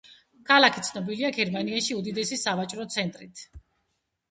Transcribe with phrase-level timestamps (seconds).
[0.51, 3.47] ქალაქი ცნობილია გერმანიაში უდიდესი სავაჭრო ცენტრით.